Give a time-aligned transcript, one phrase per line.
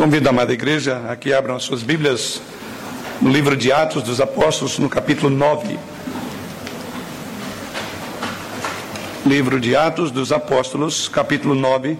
[0.00, 2.40] Convido a amada igreja a que abram as suas Bíblias
[3.20, 5.78] no livro de Atos dos Apóstolos, no capítulo 9.
[9.26, 11.98] Livro de Atos dos Apóstolos, capítulo 9.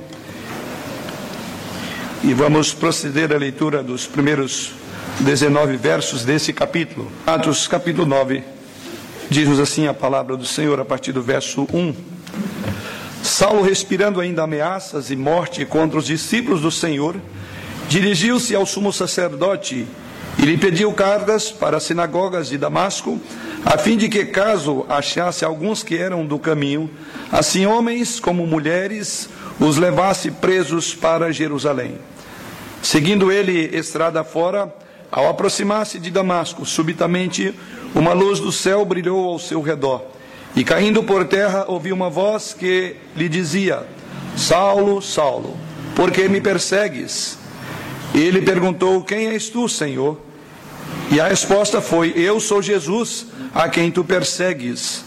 [2.24, 4.72] E vamos proceder à leitura dos primeiros
[5.18, 7.12] 19 versos desse capítulo.
[7.26, 8.42] Atos, capítulo 9.
[9.28, 11.94] Diz-nos assim a palavra do Senhor a partir do verso 1.
[13.22, 17.16] Saulo, respirando ainda ameaças e morte contra os discípulos do Senhor,
[17.90, 19.84] dirigiu-se ao sumo sacerdote
[20.38, 23.20] e lhe pediu cartas para as sinagogas de Damasco,
[23.64, 26.88] a fim de que, caso achasse alguns que eram do caminho,
[27.32, 31.98] assim homens como mulheres, os levasse presos para Jerusalém.
[32.80, 34.72] Seguindo ele estrada fora,
[35.10, 37.52] ao aproximar-se de Damasco, subitamente
[37.92, 40.04] uma luz do céu brilhou ao seu redor.
[40.54, 43.82] E caindo por terra, ouviu uma voz que lhe dizia:
[44.36, 45.56] Saulo, Saulo,
[45.96, 47.39] por que me persegues?
[48.14, 50.18] Ele perguntou: Quem és tu, Senhor?
[51.10, 55.04] E a resposta foi: Eu sou Jesus, a quem tu persegues.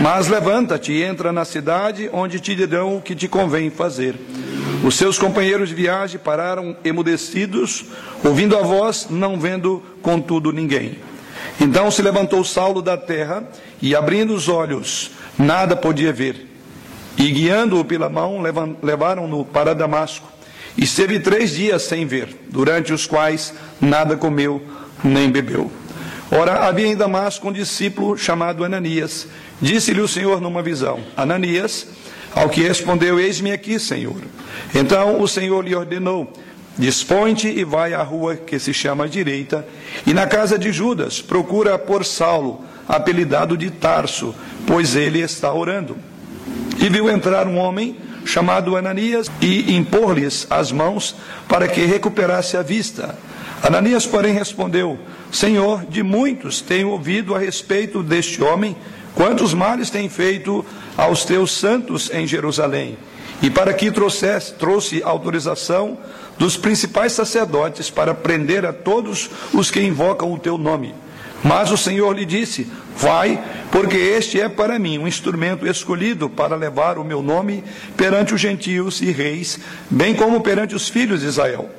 [0.00, 4.14] Mas levanta-te e entra na cidade, onde te dirão o que te convém fazer.
[4.82, 7.84] Os seus companheiros de viagem pararam emudecidos,
[8.24, 10.98] ouvindo a voz, não vendo, contudo, ninguém.
[11.60, 13.44] Então se levantou Saulo da terra
[13.80, 16.46] e, abrindo os olhos, nada podia ver.
[17.16, 18.42] E guiando-o pela mão,
[18.82, 20.35] levaram-no para Damasco.
[20.76, 24.62] Esteve três dias sem ver, durante os quais nada comeu
[25.02, 25.70] nem bebeu.
[26.30, 29.26] Ora, havia em Damasco um discípulo chamado Ananias.
[29.60, 31.86] Disse-lhe o Senhor numa visão: Ananias,
[32.34, 34.20] ao que respondeu: Eis-me aqui, Senhor.
[34.74, 36.30] Então o Senhor lhe ordenou:
[36.76, 39.66] Dispõe-te e vai à rua que se chama Direita,
[40.06, 44.34] e na casa de Judas procura por Saulo, apelidado de Tarso,
[44.66, 45.96] pois ele está orando.
[46.78, 51.14] E viu entrar um homem chamado Ananias, e impor-lhes as mãos
[51.48, 53.16] para que recuperasse a vista.
[53.62, 54.98] Ananias, porém, respondeu:
[55.32, 58.76] Senhor, de muitos tenho ouvido a respeito deste homem,
[59.14, 60.64] quantos males tem feito
[60.96, 62.98] aos teus santos em Jerusalém.
[63.42, 65.98] E para que trouxesse, trouxe autorização
[66.38, 70.94] dos principais sacerdotes para prender a todos os que invocam o teu nome.
[71.46, 76.56] Mas o Senhor lhe disse: Vai, porque este é para mim um instrumento escolhido para
[76.56, 77.62] levar o meu nome
[77.96, 79.58] perante os gentios e reis,
[79.88, 81.70] bem como perante os filhos de Israel.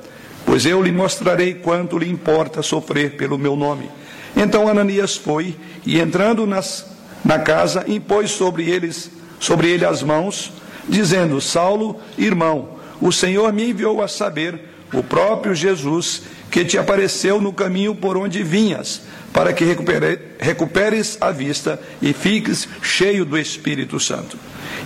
[0.45, 3.89] Pois eu lhe mostrarei quanto lhe importa sofrer pelo meu nome.
[4.35, 5.55] Então Ananias foi
[5.85, 6.85] e entrando nas,
[7.25, 10.51] na casa impôs sobre eles sobre ele as mãos,
[10.87, 12.69] dizendo: Saulo, irmão,
[13.01, 18.17] o Senhor me enviou a saber, o próprio Jesus, que te apareceu no caminho por
[18.17, 19.01] onde vinhas
[19.37, 24.37] para que recupere, recuperes a vista e fiques cheio do Espírito Santo.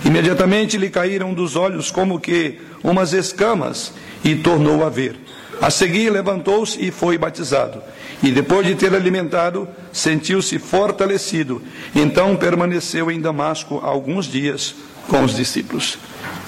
[0.04, 3.92] Imediatamente lhe caíram dos olhos como que umas escamas
[4.22, 5.16] e tornou a ver.
[5.60, 7.80] A seguir levantou-se e foi batizado.
[8.22, 11.62] E depois de ter alimentado, sentiu-se fortalecido.
[11.94, 14.74] Então permaneceu em Damasco alguns dias
[15.08, 15.98] com os discípulos.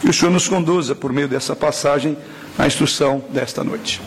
[0.01, 2.17] Que o Senhor nos conduza por meio dessa passagem
[2.59, 4.01] à instrução desta noite.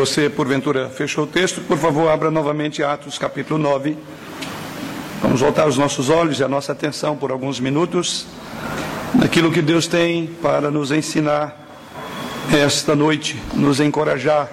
[0.00, 3.98] Você, porventura, fechou o texto, por favor, abra novamente Atos capítulo 9.
[5.20, 8.24] Vamos voltar os nossos olhos e a nossa atenção por alguns minutos
[9.14, 11.54] naquilo que Deus tem para nos ensinar
[12.50, 14.48] esta noite, nos encorajar.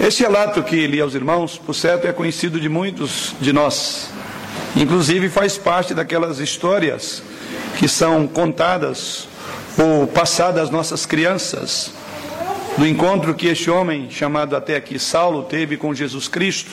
[0.00, 4.10] Este relato que li aos irmãos, por certo, é conhecido de muitos de nós.
[4.74, 7.22] Inclusive faz parte daquelas histórias
[7.78, 9.28] que são contadas
[9.78, 11.92] ou passadas às nossas crianças,
[12.76, 16.70] do encontro que este homem, chamado até aqui Saulo, teve com Jesus Cristo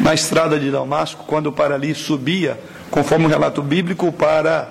[0.00, 2.58] na estrada de Damasco, quando para ali subia,
[2.90, 4.68] conforme o relato bíblico, para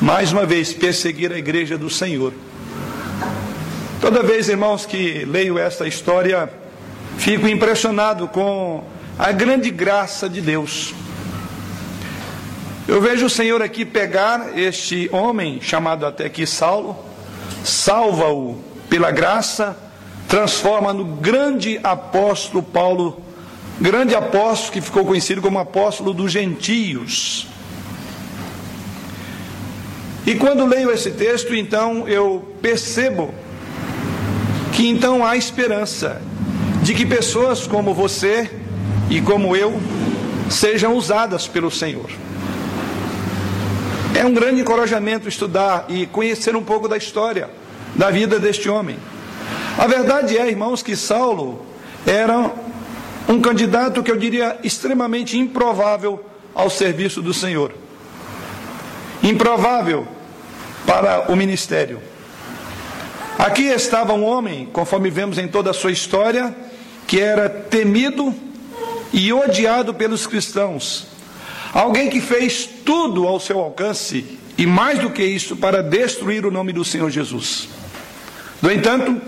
[0.00, 2.32] mais uma vez perseguir a igreja do Senhor.
[4.00, 6.50] Toda vez, irmãos, que leio esta história,
[7.18, 8.82] fico impressionado com
[9.18, 10.92] a grande graça de Deus.
[12.92, 16.94] Eu vejo o Senhor aqui pegar este homem, chamado até aqui Saulo,
[17.64, 19.74] salva-o pela graça,
[20.28, 23.18] transforma no grande apóstolo Paulo,
[23.80, 27.46] grande apóstolo que ficou conhecido como apóstolo dos gentios.
[30.26, 33.32] E quando leio esse texto, então eu percebo
[34.74, 36.20] que então há esperança
[36.82, 38.50] de que pessoas como você
[39.08, 39.80] e como eu
[40.50, 42.10] sejam usadas pelo Senhor.
[44.14, 47.48] É um grande encorajamento estudar e conhecer um pouco da história
[47.94, 48.96] da vida deste homem.
[49.78, 51.64] A verdade é, irmãos, que Saulo
[52.06, 52.50] era
[53.28, 57.72] um candidato que eu diria extremamente improvável ao serviço do Senhor.
[59.22, 60.06] Improvável
[60.86, 62.00] para o ministério.
[63.38, 66.54] Aqui estava um homem, conforme vemos em toda a sua história,
[67.06, 68.34] que era temido
[69.12, 71.06] e odiado pelos cristãos,
[71.72, 76.50] Alguém que fez tudo ao seu alcance e mais do que isso para destruir o
[76.50, 77.68] nome do Senhor Jesus.
[78.60, 79.20] No entanto,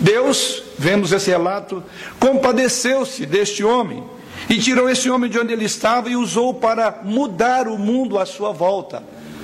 [0.00, 1.82] Deus, vemos esse relato,
[2.18, 4.02] compadeceu-se deste homem
[4.50, 8.26] e tirou esse homem de onde ele estava e usou para mudar o mundo à
[8.26, 9.02] sua volta,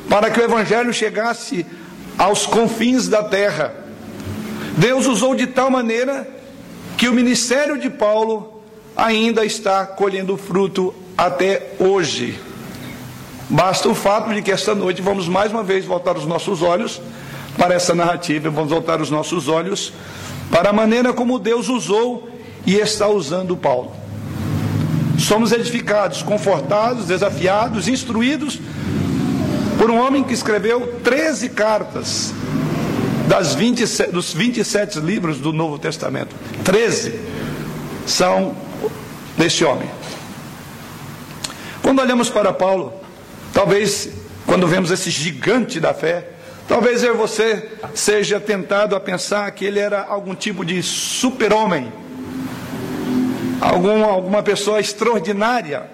[0.09, 1.65] para que o evangelho chegasse
[2.19, 3.73] aos confins da terra.
[4.77, 6.29] Deus usou de tal maneira
[6.97, 8.61] que o ministério de Paulo
[8.97, 12.48] ainda está colhendo fruto até hoje.
[13.51, 17.01] Basta o fato de que esta noite vamos mais uma vez voltar os nossos olhos
[17.57, 19.93] para essa narrativa, vamos voltar os nossos olhos
[20.51, 22.29] para a maneira como Deus usou
[22.67, 23.93] e está usando Paulo.
[25.19, 28.61] Somos edificados, confortados, desafiados, instruídos
[29.79, 32.35] por um homem que escreveu 13 cartas
[33.27, 36.35] das 27, dos 27 livros do Novo Testamento.
[36.65, 37.19] 13
[38.07, 38.55] são
[39.37, 39.89] deste homem.
[41.83, 42.98] Quando olhamos para Paulo,
[43.53, 44.09] Talvez,
[44.47, 46.29] quando vemos esse gigante da fé,
[46.67, 51.93] talvez eu e você seja tentado a pensar que ele era algum tipo de super-homem,
[53.61, 55.91] algum, alguma pessoa extraordinária.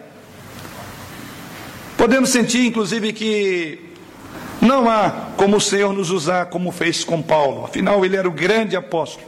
[1.96, 3.94] Podemos sentir, inclusive, que
[4.60, 8.32] não há como o Senhor nos usar como fez com Paulo, afinal, ele era o
[8.32, 9.26] grande apóstolo.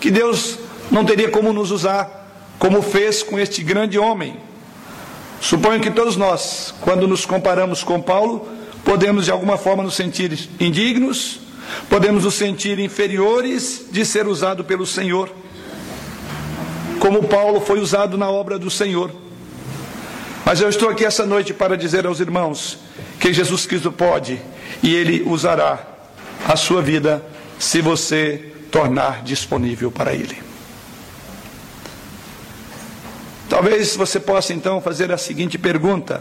[0.00, 0.58] Que Deus
[0.90, 2.20] não teria como nos usar
[2.58, 4.36] como fez com este grande homem,
[5.42, 8.46] Suponho que todos nós, quando nos comparamos com Paulo,
[8.84, 11.40] podemos de alguma forma nos sentir indignos,
[11.90, 15.28] podemos nos sentir inferiores de ser usado pelo Senhor,
[17.00, 19.10] como Paulo foi usado na obra do Senhor.
[20.44, 22.78] Mas eu estou aqui essa noite para dizer aos irmãos
[23.18, 24.40] que Jesus Cristo pode
[24.80, 25.84] e Ele usará
[26.46, 27.20] a sua vida
[27.58, 30.51] se você tornar disponível para Ele.
[33.62, 36.20] Talvez você possa então fazer a seguinte pergunta: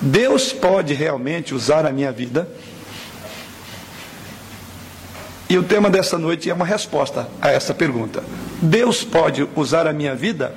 [0.00, 2.48] Deus pode realmente usar a minha vida?
[5.48, 8.24] E o tema dessa noite é uma resposta a essa pergunta.
[8.60, 10.56] Deus pode usar a minha vida?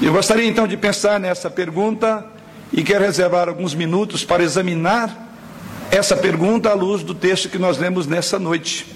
[0.00, 2.24] Eu gostaria então de pensar nessa pergunta
[2.72, 5.34] e quero reservar alguns minutos para examinar
[5.90, 8.86] essa pergunta à luz do texto que nós lemos nessa noite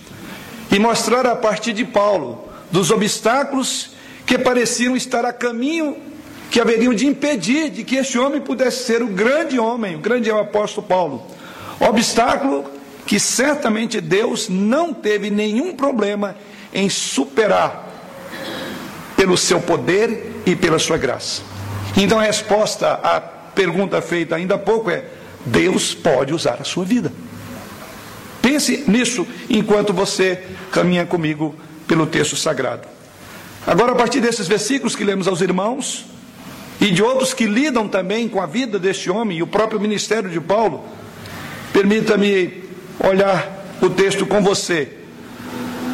[0.71, 3.91] e mostrar a partir de Paulo dos obstáculos
[4.27, 5.97] que pareciam estar a caminho,
[6.51, 10.31] que haveriam de impedir de que este homem pudesse ser o grande homem, o grande
[10.31, 11.27] apóstolo Paulo.
[11.81, 12.65] Obstáculo
[13.07, 16.37] que certamente Deus não teve nenhum problema
[16.73, 17.89] em superar
[19.17, 21.43] pelo seu poder e pela sua graça.
[21.97, 25.05] Então a resposta à pergunta feita ainda há pouco é:
[25.45, 27.13] Deus pode usar a sua vida.
[28.41, 31.55] Pense nisso enquanto você caminha comigo
[31.87, 32.92] pelo texto sagrado.
[33.67, 36.05] Agora, a partir desses versículos que lemos aos irmãos,
[36.81, 40.29] e de outros que lidam também com a vida deste homem e o próprio ministério
[40.29, 40.85] de Paulo,
[41.73, 42.65] permita-me
[42.99, 44.89] olhar o texto com você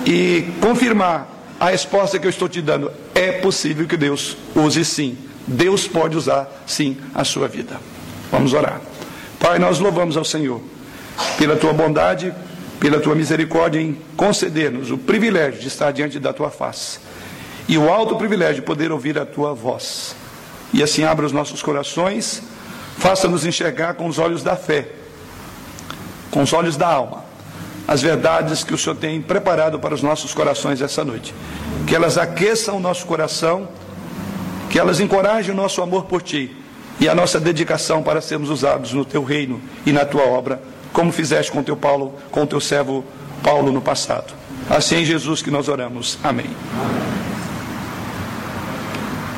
[0.07, 1.29] e confirmar
[1.61, 5.19] a resposta que eu estou te dando, é possível que Deus use sim.
[5.47, 7.79] Deus pode usar sim a sua vida.
[8.31, 8.81] Vamos orar.
[9.39, 10.63] Pai, nós louvamos ao Senhor
[11.37, 12.33] pela tua bondade,
[12.81, 16.99] pela tua misericórdia em conceder-nos o privilégio de estar diante da tua face
[17.69, 20.17] e o alto privilégio de poder ouvir a tua voz.
[20.73, 22.43] E assim abra os nossos corações,
[22.97, 24.89] faça-nos enxergar com os olhos da fé,
[26.31, 27.25] com os olhos da alma,
[27.87, 31.35] as verdades que o Senhor tem preparado para os nossos corações essa noite.
[31.87, 33.69] Que elas aqueçam o nosso coração,
[34.71, 36.55] que elas encorajem o nosso amor por Ti
[37.01, 40.61] e a nossa dedicação para sermos usados no Teu reino e na Tua obra,
[40.93, 43.05] como fizeste com teu Paulo, com teu servo
[43.43, 44.35] Paulo no passado.
[44.69, 46.19] Assim em Jesus que nós oramos.
[46.23, 46.51] Amém.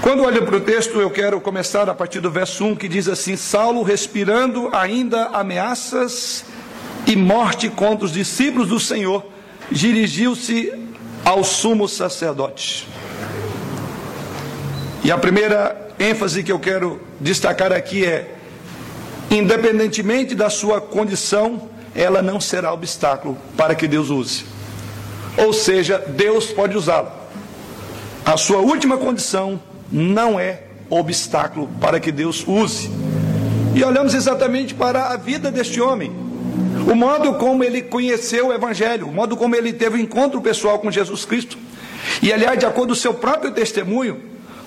[0.03, 3.07] Quando olho para o texto, eu quero começar a partir do verso 1, que diz
[3.07, 6.43] assim: Saulo, respirando ainda ameaças
[7.07, 9.23] e morte contra os discípulos do Senhor,
[9.71, 10.73] dirigiu-se
[11.23, 12.89] ao sumo sacerdote.
[15.05, 18.37] E a primeira ênfase que eu quero destacar aqui é:
[19.31, 24.47] independentemente da sua condição, ela não será obstáculo para que Deus use.
[25.37, 27.13] Ou seja, Deus pode usá-lo.
[28.25, 29.61] A sua última condição
[29.91, 32.91] não é obstáculo para que Deus use.
[33.75, 36.13] E olhamos exatamente para a vida deste homem.
[36.91, 40.79] O modo como ele conheceu o Evangelho, o modo como ele teve um encontro pessoal
[40.79, 41.57] com Jesus Cristo.
[42.23, 44.21] E aliás, de acordo com o seu próprio testemunho,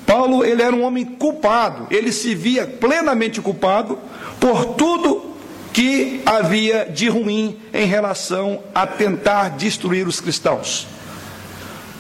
[0.06, 3.98] Paulo ele era um homem culpado, ele se via plenamente culpado
[4.39, 5.34] por tudo
[5.74, 10.88] que havia de ruim em relação a tentar destruir os cristãos.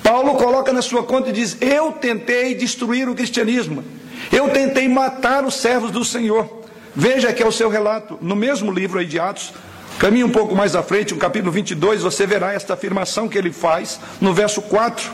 [0.03, 3.83] Paulo coloca na sua conta e diz: Eu tentei destruir o cristianismo,
[4.31, 6.61] eu tentei matar os servos do Senhor.
[6.95, 9.51] Veja que é o seu relato, no mesmo livro aí de Atos,
[9.97, 13.51] caminhe um pouco mais à frente, no capítulo 22, você verá esta afirmação que ele
[13.51, 15.09] faz no verso 4.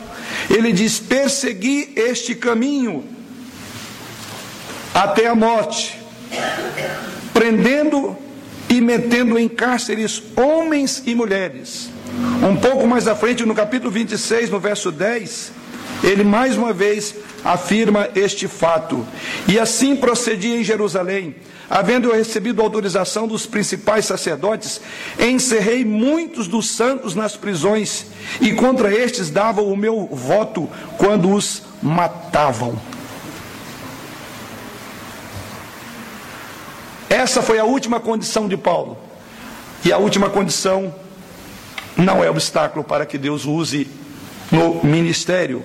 [0.50, 3.04] Ele diz: Persegui este caminho
[4.92, 5.98] até a morte,
[7.32, 8.16] prendendo
[8.68, 11.90] e metendo em cárceres homens e mulheres.
[12.42, 15.52] Um pouco mais à frente, no capítulo 26, no verso 10,
[16.02, 17.14] ele mais uma vez
[17.44, 19.06] afirma este fato.
[19.46, 21.34] E assim procedi em Jerusalém,
[21.68, 24.80] havendo recebido autorização dos principais sacerdotes,
[25.18, 28.06] encerrei muitos dos santos nas prisões,
[28.40, 32.78] e contra estes dava o meu voto quando os matavam.
[37.08, 38.96] Essa foi a última condição de Paulo.
[39.84, 40.94] E a última condição
[41.96, 43.88] não é obstáculo para que Deus use
[44.50, 45.62] no ministério.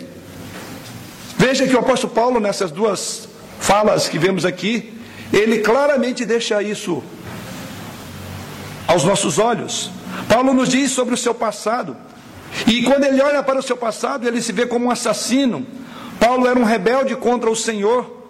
[1.38, 3.27] Veja que o apóstolo Paulo, nessas duas
[3.60, 4.94] falas que vemos aqui,
[5.34, 7.03] ele claramente deixa isso
[8.88, 9.91] aos nossos olhos.
[10.29, 11.96] Paulo nos diz sobre o seu passado.
[12.67, 15.65] E quando ele olha para o seu passado, ele se vê como um assassino.
[16.20, 18.24] Paulo era um rebelde contra o Senhor.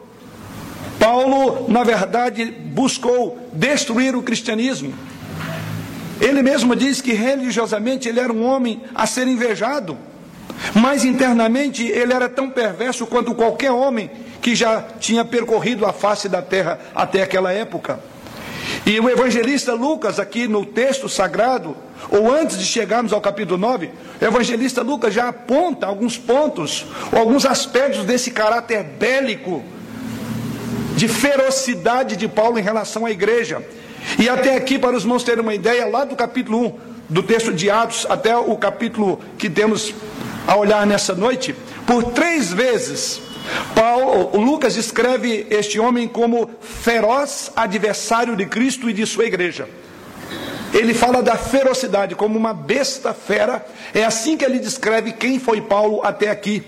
[1.00, 4.94] Paulo, na verdade, buscou destruir o cristianismo.
[6.20, 9.98] Ele mesmo diz que religiosamente ele era um homem a ser invejado,
[10.74, 14.10] mas internamente ele era tão perverso quanto qualquer homem
[14.42, 18.00] que já tinha percorrido a face da terra até aquela época.
[18.86, 21.76] E o evangelista Lucas, aqui no texto sagrado,
[22.10, 23.90] ou antes de chegarmos ao capítulo 9,
[24.22, 29.64] o evangelista Lucas já aponta alguns pontos, alguns aspectos desse caráter bélico,
[30.96, 33.62] de ferocidade de Paulo em relação à igreja.
[34.20, 37.54] E até aqui, para os irmãos terem uma ideia, lá do capítulo 1 do texto
[37.54, 39.94] de Atos até o capítulo que temos
[40.48, 43.22] a olhar nessa noite, por três vezes,
[43.76, 49.68] Paulo, Lucas escreve este homem como feroz adversário de Cristo e de sua igreja.
[50.74, 53.66] Ele fala da ferocidade como uma besta fera.
[53.94, 56.64] É assim que ele descreve quem foi Paulo até aqui.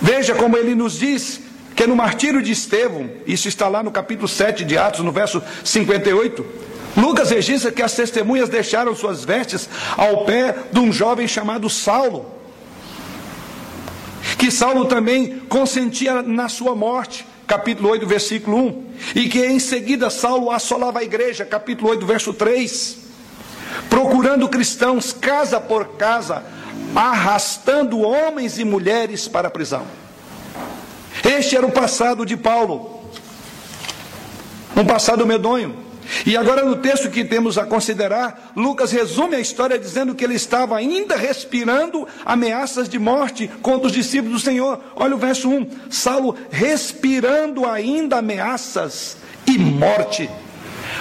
[0.00, 1.40] Veja como ele nos diz
[1.78, 5.40] que no martírio de Estevão, isso está lá no capítulo 7 de Atos, no verso
[5.64, 6.44] 58,
[6.96, 12.34] Lucas registra que as testemunhas deixaram suas vestes ao pé de um jovem chamado Saulo.
[14.36, 18.86] Que Saulo também consentia na sua morte, capítulo 8, versículo 1.
[19.14, 22.98] E que em seguida Saulo assolava a igreja, capítulo 8, verso 3.
[23.88, 26.42] Procurando cristãos casa por casa,
[26.96, 30.07] arrastando homens e mulheres para a prisão.
[31.24, 33.02] Este era o passado de Paulo,
[34.76, 35.88] um passado medonho.
[36.24, 40.34] E agora, no texto que temos a considerar, Lucas resume a história dizendo que ele
[40.34, 44.80] estava ainda respirando ameaças de morte contra os discípulos do Senhor.
[44.96, 50.30] Olha o verso 1: Saulo respirando ainda ameaças e morte.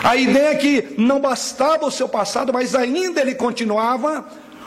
[0.03, 4.25] A ideia é que não bastava o seu passado, mas ainda ele continuava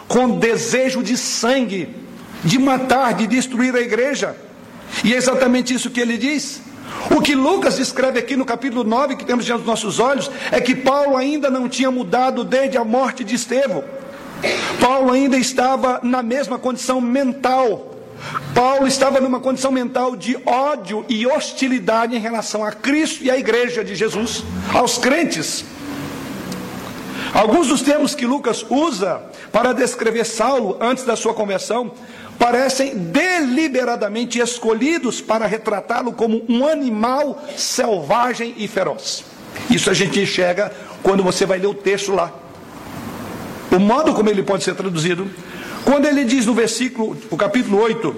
[0.08, 1.94] com desejo de sangue,
[2.42, 4.34] de matar, de destruir a igreja.
[5.04, 6.62] E é exatamente isso que ele diz.
[7.10, 10.60] O que Lucas descreve aqui no capítulo 9, que temos diante dos nossos olhos, é
[10.60, 13.84] que Paulo ainda não tinha mudado desde a morte de Estevão.
[14.80, 17.96] Paulo ainda estava na mesma condição mental.
[18.54, 23.38] Paulo estava numa condição mental de ódio e hostilidade em relação a Cristo e à
[23.38, 25.64] igreja de Jesus, aos crentes.
[27.32, 29.22] Alguns dos termos que Lucas usa
[29.52, 31.92] para descrever Saulo antes da sua conversão
[32.40, 39.22] parecem deliberadamente escolhidos para retratá-lo como um animal selvagem e feroz.
[39.68, 40.72] Isso a gente enxerga
[41.02, 42.32] quando você vai ler o texto lá.
[43.70, 45.30] O modo como ele pode ser traduzido,
[45.84, 48.16] quando ele diz no versículo, o capítulo 8,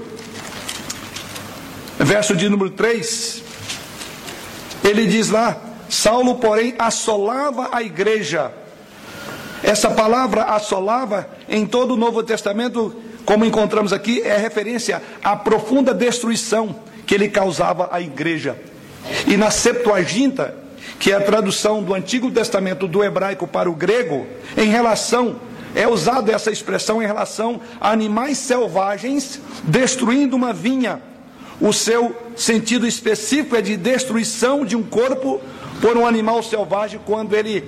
[1.99, 3.43] verso de número 3,
[4.85, 8.53] ele diz lá: Saulo, porém, assolava a igreja.
[9.65, 15.95] Essa palavra assolava em todo o Novo Testamento como encontramos aqui, é referência à profunda
[15.95, 18.57] destruição que ele causava à igreja.
[19.27, 20.55] E na Septuaginta,
[20.99, 25.37] que é a tradução do Antigo Testamento do hebraico para o grego, em relação,
[25.75, 31.01] é usada essa expressão em relação a animais selvagens destruindo uma vinha.
[31.61, 35.41] O seu sentido específico é de destruição de um corpo
[35.81, 37.65] por um animal selvagem quando ele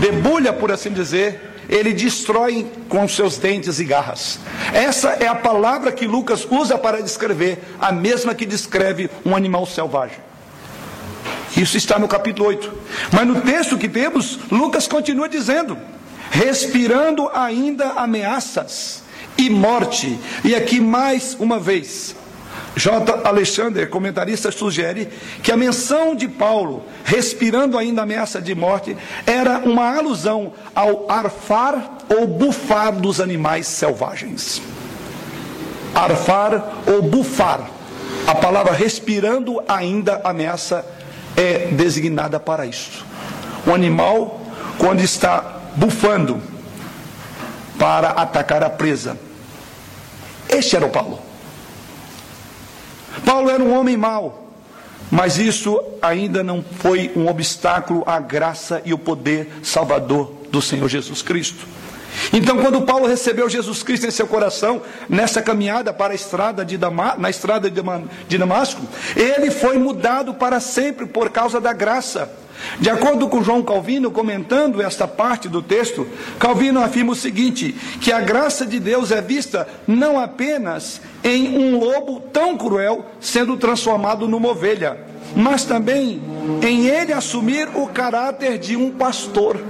[0.00, 4.38] debulha, por assim dizer, ele destrói com seus dentes e garras.
[4.72, 9.66] Essa é a palavra que Lucas usa para descrever, a mesma que descreve um animal
[9.66, 10.18] selvagem.
[11.56, 12.72] Isso está no capítulo 8.
[13.12, 15.78] Mas no texto que temos, Lucas continua dizendo:
[16.30, 19.02] respirando ainda ameaças
[19.38, 20.18] e morte.
[20.44, 22.14] E aqui mais uma vez,
[22.76, 23.20] J.
[23.24, 25.08] Alexander, comentarista, sugere
[25.42, 31.98] que a menção de Paulo, respirando ainda ameaça de morte, era uma alusão ao arfar
[32.08, 34.60] ou bufar dos animais selvagens.
[35.94, 37.70] Arfar ou bufar.
[38.26, 40.84] A palavra respirando ainda ameaça
[41.36, 43.04] é designada para isso.
[43.66, 44.40] O animal,
[44.78, 46.40] quando está bufando
[47.78, 49.16] para atacar a presa.
[50.48, 51.18] Este era o Paulo.
[53.24, 54.48] Paulo era um homem mau,
[55.10, 60.88] mas isso ainda não foi um obstáculo à graça e o poder salvador do Senhor
[60.88, 61.66] Jesus Cristo.
[62.32, 66.78] Então, quando Paulo recebeu Jesus Cristo em seu coração, nessa caminhada para a estrada de
[67.18, 68.82] na estrada de Damasco,
[69.16, 72.30] ele foi mudado para sempre por causa da graça.
[72.78, 76.06] De acordo com João Calvino, comentando esta parte do texto,
[76.38, 81.78] Calvino afirma o seguinte: que a graça de Deus é vista não apenas em um
[81.78, 84.98] lobo tão cruel sendo transformado numa ovelha,
[85.36, 86.20] mas também
[86.62, 89.60] em ele assumir o caráter de um pastor.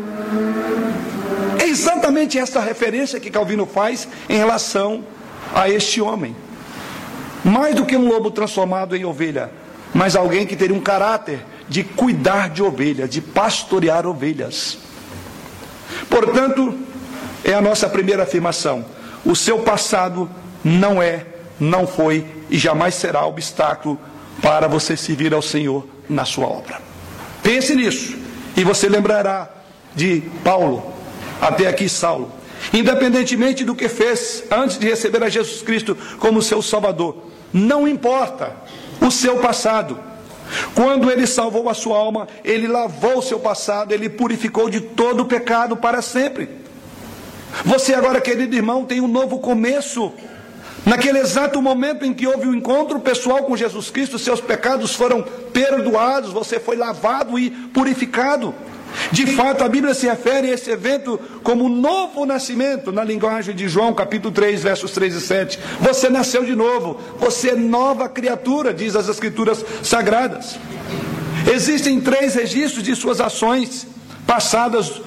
[1.58, 5.04] É exatamente esta referência que Calvino faz em relação
[5.54, 6.34] a este homem.
[7.44, 9.50] Mais do que um lobo transformado em ovelha,
[9.92, 14.78] mas alguém que teria um caráter de cuidar de ovelhas, de pastorear ovelhas.
[16.08, 16.74] Portanto,
[17.44, 18.84] é a nossa primeira afirmação:
[19.24, 20.30] o seu passado
[20.62, 21.26] não é,
[21.58, 23.98] não foi e jamais será obstáculo
[24.42, 26.80] para você servir ao Senhor na sua obra.
[27.42, 28.16] Pense nisso
[28.56, 29.50] e você lembrará
[29.94, 30.92] de Paulo,
[31.40, 32.30] até aqui Saulo.
[32.72, 38.56] Independentemente do que fez antes de receber a Jesus Cristo como seu Salvador, não importa
[39.00, 39.98] o seu passado
[40.74, 45.20] quando ele salvou a sua alma, ele lavou o seu passado, ele purificou de todo
[45.20, 46.48] o pecado para sempre.
[47.64, 50.12] Você agora, querido irmão, tem um novo começo.
[50.84, 54.94] Naquele exato momento em que houve o um encontro pessoal com Jesus Cristo, seus pecados
[54.94, 58.54] foram perdoados, você foi lavado e purificado.
[59.10, 63.68] De fato, a Bíblia se refere a esse evento como novo nascimento, na linguagem de
[63.68, 65.58] João, capítulo 3, versos 3 e 7.
[65.80, 70.58] Você nasceu de novo, você é nova criatura, diz as Escrituras Sagradas.
[71.52, 73.86] Existem três registros de suas ações
[74.26, 75.02] passadas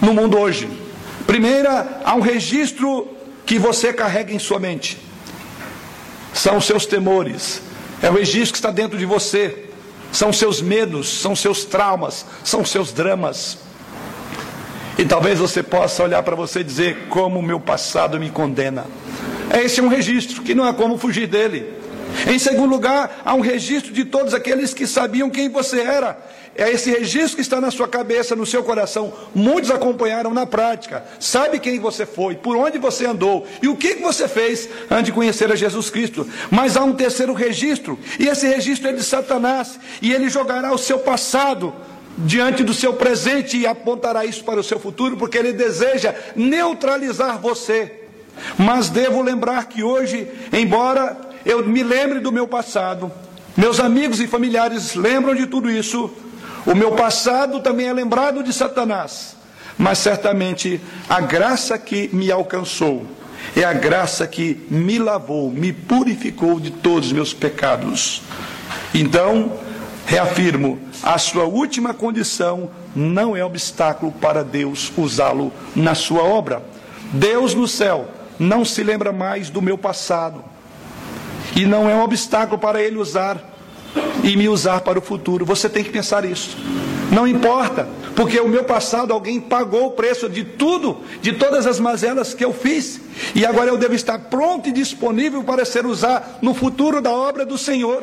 [0.00, 0.68] no mundo hoje.
[1.26, 3.08] Primeira, há um registro
[3.44, 4.98] que você carrega em sua mente.
[6.32, 7.62] São os seus temores.
[8.02, 9.69] É o registro que está dentro de você
[10.12, 13.58] são seus medos, são seus traumas, são seus dramas.
[14.98, 18.86] E talvez você possa olhar para você e dizer como o meu passado me condena.
[19.62, 21.74] Esse é um registro que não há como fugir dele.
[22.26, 26.18] Em segundo lugar, há um registro de todos aqueles que sabiam quem você era
[26.56, 29.12] é esse registro que está na sua cabeça, no seu coração.
[29.34, 31.04] Muitos acompanharam na prática.
[31.18, 35.12] Sabe quem você foi, por onde você andou e o que você fez antes de
[35.12, 36.28] conhecer a Jesus Cristo.
[36.50, 40.78] Mas há um terceiro registro, e esse registro é de Satanás, e ele jogará o
[40.78, 41.72] seu passado
[42.18, 47.38] diante do seu presente e apontará isso para o seu futuro, porque ele deseja neutralizar
[47.38, 48.00] você.
[48.58, 53.10] Mas devo lembrar que hoje, embora eu me lembre do meu passado,
[53.56, 56.10] meus amigos e familiares lembram de tudo isso,
[56.66, 59.36] o meu passado também é lembrado de Satanás,
[59.78, 63.06] mas certamente a graça que me alcançou
[63.56, 68.22] é a graça que me lavou, me purificou de todos os meus pecados.
[68.94, 69.52] Então,
[70.06, 76.62] reafirmo, a sua última condição não é obstáculo para Deus usá-lo na sua obra.
[77.12, 80.44] Deus no céu não se lembra mais do meu passado.
[81.56, 83.38] E não é um obstáculo para ele usar
[84.22, 85.44] e me usar para o futuro.
[85.44, 86.56] Você tem que pensar isso.
[87.10, 91.80] Não importa, porque o meu passado alguém pagou o preço de tudo, de todas as
[91.80, 93.00] mazelas que eu fiz,
[93.34, 97.44] e agora eu devo estar pronto e disponível para ser usado no futuro da obra
[97.44, 98.02] do Senhor.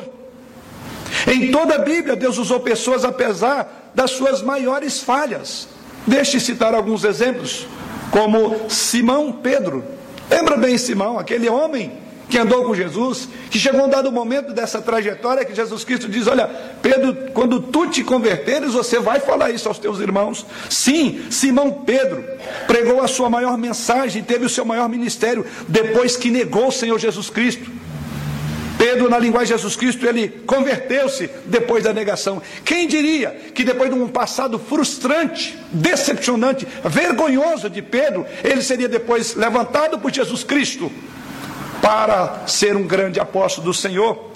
[1.26, 5.68] Em toda a Bíblia, Deus usou pessoas apesar das suas maiores falhas.
[6.06, 7.66] Deixe citar alguns exemplos,
[8.10, 9.84] como Simão Pedro.
[10.30, 11.92] Lembra bem Simão, aquele homem
[12.28, 16.26] que andou com Jesus, que chegou um dado momento dessa trajetória que Jesus Cristo diz:
[16.26, 16.46] Olha,
[16.82, 20.44] Pedro, quando tu te converteres, você vai falar isso aos teus irmãos.
[20.68, 22.24] Sim, Simão Pedro
[22.66, 26.98] pregou a sua maior mensagem, teve o seu maior ministério depois que negou o Senhor
[26.98, 27.70] Jesus Cristo.
[28.78, 32.40] Pedro, na linguagem de Jesus Cristo, ele converteu-se depois da negação.
[32.64, 39.34] Quem diria que depois de um passado frustrante, decepcionante, vergonhoso de Pedro, ele seria depois
[39.34, 40.92] levantado por Jesus Cristo
[41.80, 44.28] para ser um grande apóstolo do Senhor?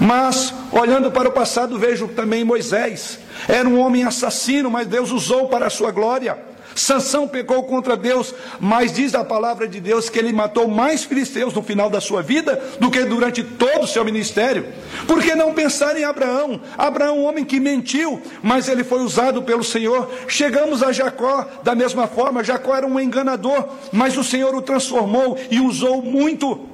[0.00, 3.18] Mas, olhando para o passado, vejo também Moisés.
[3.48, 6.53] Era um homem assassino, mas Deus usou para a sua glória.
[6.74, 11.54] Sansão pecou contra Deus, mas diz a palavra de Deus que ele matou mais filisteus
[11.54, 14.66] no final da sua vida do que durante todo o seu ministério.
[15.06, 16.60] Por que não pensar em Abraão?
[16.76, 20.10] Abraão, um homem que mentiu, mas ele foi usado pelo Senhor.
[20.26, 22.44] Chegamos a Jacó da mesma forma.
[22.44, 26.73] Jacó era um enganador, mas o Senhor o transformou e usou muito.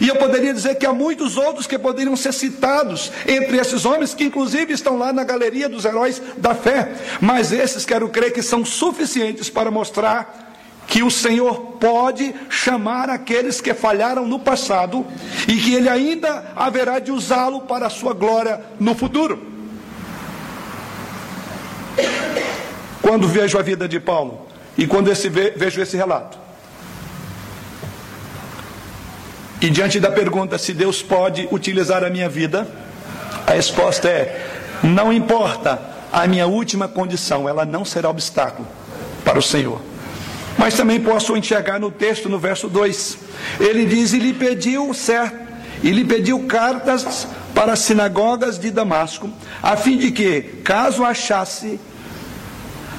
[0.00, 4.14] E eu poderia dizer que há muitos outros que poderiam ser citados entre esses homens,
[4.14, 6.92] que inclusive estão lá na galeria dos heróis da fé.
[7.20, 10.46] Mas esses quero crer que são suficientes para mostrar
[10.86, 15.04] que o Senhor pode chamar aqueles que falharam no passado
[15.48, 19.42] e que Ele ainda haverá de usá-lo para a sua glória no futuro.
[23.02, 24.46] Quando vejo a vida de Paulo
[24.76, 26.45] e quando esse, vejo esse relato,
[29.60, 32.68] E diante da pergunta se Deus pode utilizar a minha vida,
[33.46, 34.46] a resposta é:
[34.82, 35.80] não importa
[36.12, 38.68] a minha última condição, ela não será obstáculo
[39.24, 39.80] para o Senhor.
[40.58, 43.18] Mas também posso enxergar no texto, no verso 2,
[43.60, 45.36] ele diz: e lhe pediu certo,
[45.82, 49.30] e lhe pediu cartas para as sinagogas de Damasco,
[49.62, 51.80] a fim de que, caso achasse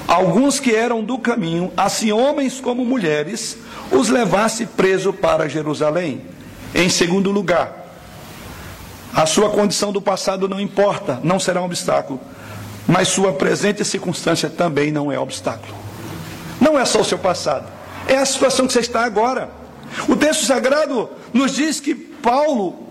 [0.08, 3.56] alguns que eram do caminho, assim homens como mulheres,
[3.92, 6.22] os levasse preso para Jerusalém.
[6.74, 7.86] Em segundo lugar,
[9.14, 12.20] a sua condição do passado não importa, não será um obstáculo,
[12.86, 15.74] mas sua presente circunstância também não é obstáculo.
[16.60, 17.66] Não é só o seu passado,
[18.06, 19.50] é a situação que você está agora.
[20.08, 22.88] O texto sagrado nos diz que Paulo,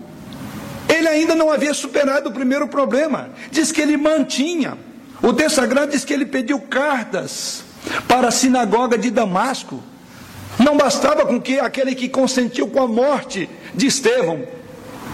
[0.88, 4.76] ele ainda não havia superado o primeiro problema, diz que ele mantinha.
[5.22, 7.62] O texto sagrado diz que ele pediu cartas
[8.06, 9.82] para a sinagoga de Damasco.
[10.58, 14.46] Não bastava com que aquele que consentiu com a morte de Estevão,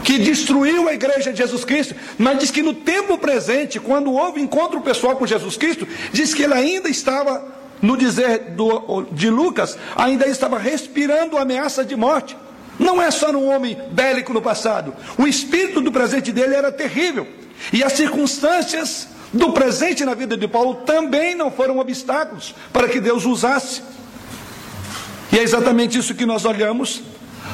[0.05, 4.41] que destruiu a igreja de Jesus Cristo, mas diz que no tempo presente, quando houve
[4.41, 7.43] encontro pessoal com Jesus Cristo, diz que ele ainda estava,
[7.81, 12.37] no dizer do, de Lucas, ainda estava respirando ameaça de morte.
[12.79, 17.27] Não é só um homem bélico no passado, o espírito do presente dele era terrível,
[17.73, 23.01] e as circunstâncias do presente na vida de Paulo também não foram obstáculos para que
[23.01, 23.83] Deus usasse.
[25.33, 27.03] E é exatamente isso que nós olhamos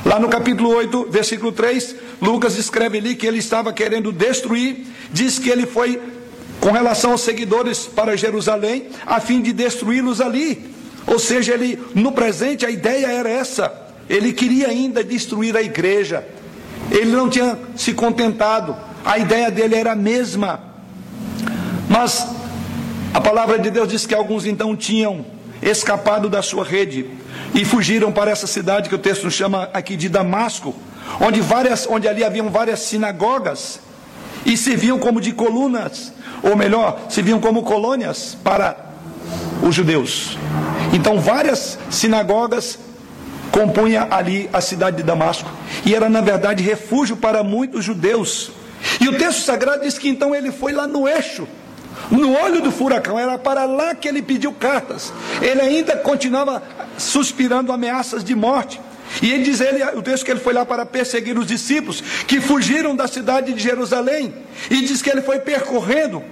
[0.04, 5.38] Lá no capítulo 8, versículo 3, Lucas escreve ali que ele estava querendo destruir, diz
[5.38, 6.00] que ele foi
[6.58, 10.70] com relação aos seguidores para Jerusalém, a fim de destruí-los ali.
[11.06, 13.72] Ou seja, ele no presente a ideia era essa.
[14.08, 16.26] Ele queria ainda destruir a igreja.
[16.90, 18.76] Ele não tinha se contentado.
[19.04, 20.60] A ideia dele era a mesma.
[21.88, 22.26] Mas
[23.12, 25.24] a palavra de Deus diz que alguns então tinham
[25.62, 27.06] escapado da sua rede
[27.54, 30.74] e fugiram para essa cidade que o texto chama aqui de Damasco,
[31.20, 33.80] onde, várias, onde ali haviam várias sinagogas
[34.44, 38.76] e serviam como de colunas, ou melhor, serviam como colônias para
[39.62, 40.36] os judeus.
[40.92, 42.78] Então, várias sinagogas
[43.50, 45.50] compunha ali a cidade de Damasco
[45.84, 48.52] e era na verdade refúgio para muitos judeus.
[49.00, 51.46] E o texto sagrado diz que então ele foi lá no eixo
[52.10, 55.12] No olho do furacão, era para lá que ele pediu cartas.
[55.42, 56.62] Ele ainda continuava
[57.00, 58.80] suspirando ameaças de morte.
[59.20, 62.40] E ele diz ele, o texto que ele foi lá para perseguir os discípulos que
[62.40, 64.32] fugiram da cidade de Jerusalém.
[64.70, 66.22] E diz que ele foi percorrendo.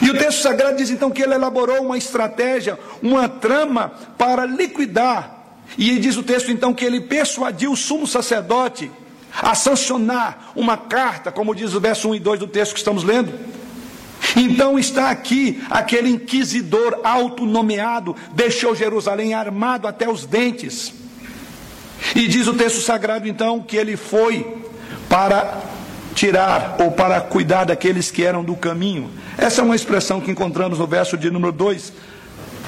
[0.00, 5.38] E o texto sagrado diz então que ele elaborou uma estratégia, uma trama para liquidar.
[5.76, 8.90] E diz o texto então que ele persuadiu o sumo sacerdote
[9.40, 13.02] a sancionar uma carta, como diz o verso 1 e 2 do texto que estamos
[13.02, 13.32] lendo.
[14.36, 20.92] Então está aqui aquele inquisidor autonomeado, deixou Jerusalém armado até os dentes.
[22.14, 24.56] E diz o texto sagrado então que ele foi
[25.08, 25.60] para
[26.14, 29.10] tirar ou para cuidar daqueles que eram do caminho.
[29.38, 31.92] Essa é uma expressão que encontramos no verso de número 2.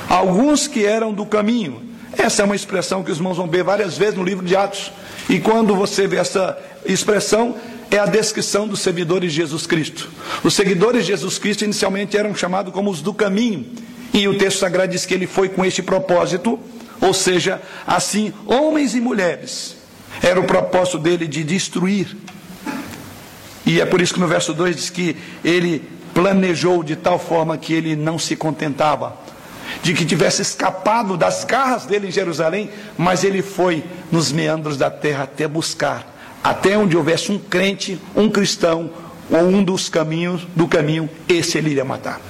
[0.09, 1.83] Alguns que eram do caminho.
[2.17, 4.93] Essa é uma expressão que os irmãos vão ver várias vezes no livro de Atos.
[5.29, 7.57] E quando você vê essa expressão,
[7.95, 10.11] é a descrição dos seguidores de Jesus Cristo.
[10.43, 13.67] Os seguidores de Jesus Cristo inicialmente eram chamados como os do caminho.
[14.13, 16.59] E o texto sagrado diz que ele foi com este propósito
[17.01, 19.77] ou seja, assim, homens e mulheres.
[20.23, 22.17] Era o propósito dele de destruir.
[23.67, 25.83] E é por isso que no verso 2 diz que ele
[26.15, 29.19] planejou de tal forma que ele não se contentava
[29.83, 34.91] de que tivesse escapado das garras dele em Jerusalém, mas ele foi nos meandros da
[34.91, 36.14] terra até buscar,
[36.45, 38.91] até onde houvesse um crente, um cristão,
[39.31, 42.21] ou um dos caminhos do caminho, esse ele iria matar.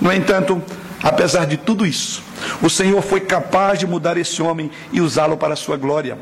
[0.00, 0.62] No entanto,
[1.04, 2.22] Apesar de tudo isso,
[2.62, 6.16] o Senhor foi capaz de mudar esse homem e usá-lo para a sua glória.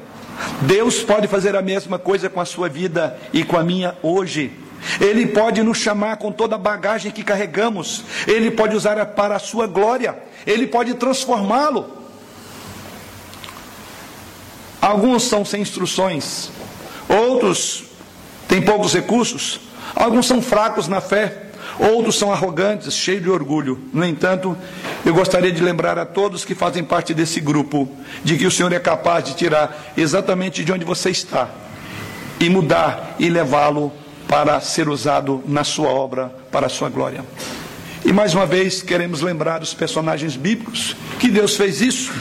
[0.62, 4.50] Deus pode fazer a mesma coisa com a sua vida e com a minha hoje.
[5.00, 8.02] Ele pode nos chamar com toda a bagagem que carregamos.
[8.26, 10.18] Ele pode usar para a sua glória.
[10.44, 12.01] Ele pode transformá-lo.
[14.82, 16.50] Alguns são sem instruções,
[17.08, 17.84] outros
[18.48, 19.60] têm poucos recursos,
[19.94, 21.38] alguns são fracos na fé.
[21.78, 23.80] Outros são arrogantes, cheios de orgulho.
[23.92, 24.56] No entanto,
[25.06, 27.88] eu gostaria de lembrar a todos que fazem parte desse grupo
[28.22, 31.48] de que o Senhor é capaz de tirar exatamente de onde você está
[32.38, 33.92] e mudar e levá-lo
[34.28, 37.24] para ser usado na sua obra, para a sua glória.
[38.04, 42.12] E mais uma vez queremos lembrar os personagens bíblicos que Deus fez isso.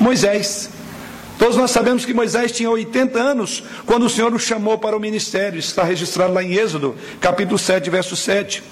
[0.00, 0.75] Moisés.
[1.38, 5.00] Todos nós sabemos que Moisés tinha 80 anos quando o Senhor o chamou para o
[5.00, 5.58] ministério.
[5.58, 8.62] Está registrado lá em Êxodo, capítulo 7, verso 7.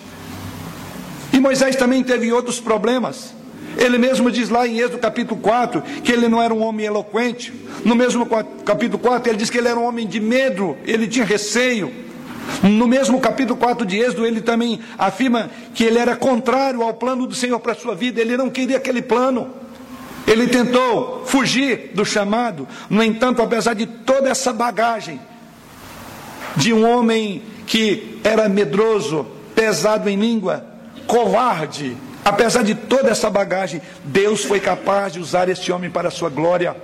[1.33, 3.35] E Moisés também teve outros problemas.
[3.77, 7.53] Ele mesmo diz lá em Êxodo capítulo 4 que ele não era um homem eloquente.
[7.85, 8.27] No mesmo
[8.65, 11.93] capítulo 4 ele diz que ele era um homem de medo, ele tinha receio.
[12.63, 17.27] No mesmo capítulo 4 de Êxodo ele também afirma que ele era contrário ao plano
[17.27, 19.64] do Senhor para a sua vida, ele não queria aquele plano.
[20.27, 25.21] Ele tentou fugir do chamado, no entanto, apesar de toda essa bagagem
[26.57, 30.65] de um homem que era medroso, pesado em língua,
[31.07, 36.11] covarde, apesar de toda essa bagagem, Deus foi capaz de usar este homem para a
[36.11, 36.77] sua glória,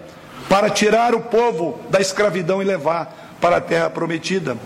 [0.48, 4.56] para tirar o povo da escravidão e levar para a terra prometida.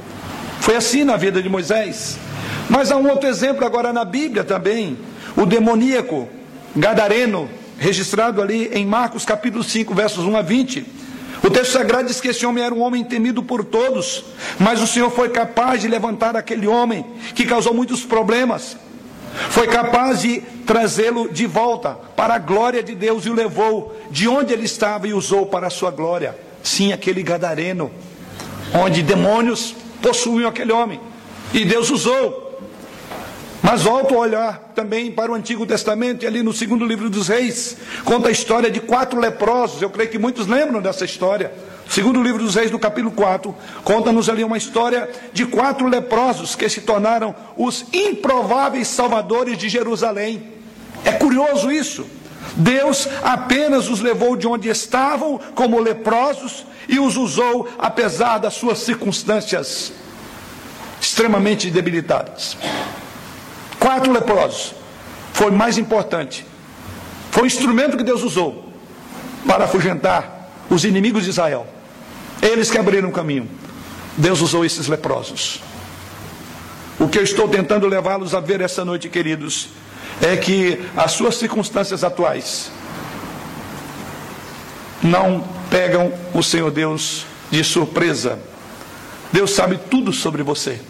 [0.60, 2.18] Foi assim na vida de Moisés.
[2.68, 4.96] Mas há um outro exemplo agora na Bíblia também,
[5.36, 6.28] o demoníaco
[6.74, 10.86] gadareno, registrado ali em Marcos capítulo 5, versos 1 a 20.
[11.42, 14.24] O texto sagrado diz que esse homem era um homem temido por todos,
[14.58, 18.76] mas o Senhor foi capaz de levantar aquele homem que causou muitos problemas,
[19.50, 24.26] foi capaz de trazê-lo de volta para a glória de Deus e o levou de
[24.28, 26.38] onde ele estava e usou para a sua glória.
[26.62, 27.90] Sim, aquele gadareno,
[28.72, 31.00] onde demônios possuíam aquele homem,
[31.52, 32.43] e Deus usou.
[33.64, 37.28] Mas volto a olhar também para o Antigo Testamento, e ali no segundo livro dos
[37.28, 39.80] Reis, conta a história de quatro leprosos.
[39.80, 41.50] Eu creio que muitos lembram dessa história.
[41.88, 46.68] Segundo livro dos Reis, no capítulo 4, conta-nos ali uma história de quatro leprosos que
[46.68, 50.52] se tornaram os improváveis salvadores de Jerusalém.
[51.02, 52.06] É curioso isso.
[52.56, 58.80] Deus apenas os levou de onde estavam como leprosos e os usou apesar das suas
[58.80, 59.90] circunstâncias
[61.00, 62.58] extremamente debilitadas.
[63.84, 64.72] Quatro leprosos.
[65.34, 66.46] Foi mais importante.
[67.30, 68.72] Foi o instrumento que Deus usou
[69.46, 71.66] para afugentar os inimigos de Israel.
[72.40, 73.46] Eles que abriram o caminho.
[74.16, 75.60] Deus usou esses leprosos.
[76.98, 79.68] O que eu estou tentando levá-los a ver essa noite, queridos,
[80.22, 82.72] é que as suas circunstâncias atuais
[85.02, 88.38] não pegam o Senhor Deus de surpresa.
[89.30, 90.80] Deus sabe tudo sobre você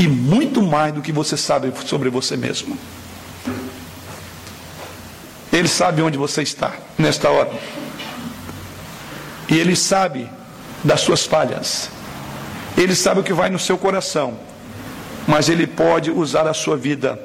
[0.00, 2.76] e muito mais do que você sabe sobre você mesmo.
[5.52, 7.52] Ele sabe onde você está nesta hora.
[9.46, 10.26] E Ele sabe
[10.82, 11.90] das suas falhas.
[12.78, 14.38] Ele sabe o que vai no seu coração.
[15.26, 17.20] mas Ele pode usar a sua vida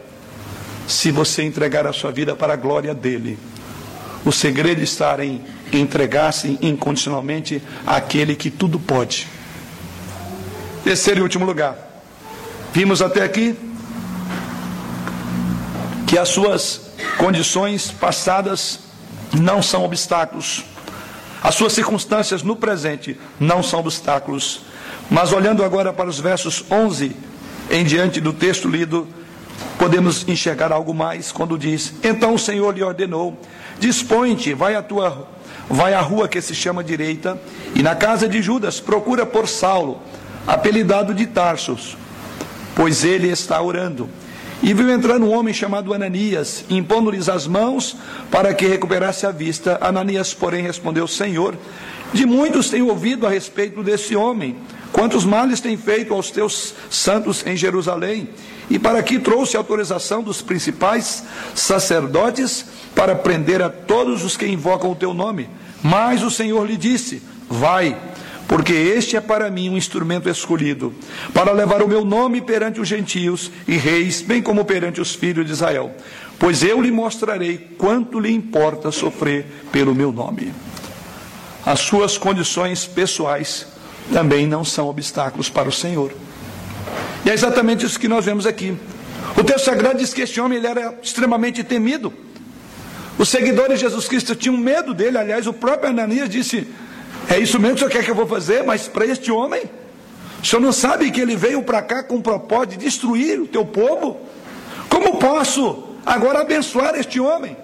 [0.85, 3.39] se você entregar a sua vida para a glória dele.
[4.25, 9.27] O segredo está em entregar-se incondicionalmente àquele que tudo pode.
[10.83, 11.84] Terceiro e último lugar.
[12.75, 13.55] Vimos até aqui
[16.05, 18.81] que as suas condições passadas
[19.31, 20.65] não são obstáculos.
[21.41, 24.63] As suas circunstâncias no presente não são obstáculos.
[25.09, 27.15] Mas olhando agora para os versos 11
[27.71, 29.07] em diante do texto lido,
[29.79, 33.39] podemos enxergar algo mais quando diz: Então o Senhor lhe ordenou:
[33.79, 35.29] Dispõe-te, vai à tua
[35.69, 37.41] vai à rua que se chama direita,
[37.73, 40.01] e na casa de Judas procura por Saulo,
[40.45, 41.95] apelidado de Tarsos,
[42.75, 44.09] pois ele está orando.
[44.61, 47.95] E viu entrar um homem chamado Ananias, impondo-lhes as mãos
[48.31, 49.77] para que recuperasse a vista.
[49.81, 51.55] Ananias, porém, respondeu: Senhor,
[52.13, 54.55] de muitos tenho ouvido a respeito desse homem,
[54.91, 58.29] quantos males tem feito aos teus santos em Jerusalém,
[58.69, 64.91] e para que trouxe autorização dos principais sacerdotes para prender a todos os que invocam
[64.91, 65.49] o teu nome.
[65.83, 67.97] Mas o Senhor lhe disse: Vai
[68.47, 70.93] porque este é para mim um instrumento escolhido,
[71.33, 75.45] para levar o meu nome perante os gentios e reis, bem como perante os filhos
[75.45, 75.91] de Israel.
[76.37, 80.53] Pois eu lhe mostrarei quanto lhe importa sofrer pelo meu nome.
[81.65, 83.67] As suas condições pessoais
[84.13, 86.11] também não são obstáculos para o Senhor.
[87.25, 88.77] E é exatamente isso que nós vemos aqui.
[89.35, 92.13] O texto sagrado diz que este homem ele era extremamente temido.
[93.17, 95.17] Os seguidores de Jesus Cristo tinham medo dele.
[95.17, 96.67] Aliás, o próprio Ananias disse:
[97.29, 99.63] é isso mesmo que o senhor quer que eu vou fazer, mas para este homem,
[100.41, 103.47] o senhor não sabe que ele veio para cá com o propósito de destruir o
[103.47, 104.17] teu povo?
[104.89, 107.57] Como posso agora abençoar este homem?